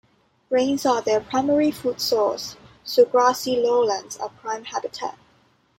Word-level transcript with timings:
Grains 0.49 0.83
are 0.83 0.99
their 0.99 1.21
primary 1.21 1.69
food 1.69 2.01
source, 2.01 2.55
so 2.83 3.05
grassy 3.05 3.57
lowlands 3.57 4.17
are 4.17 4.29
prime 4.29 4.63
habitat. 4.65 5.15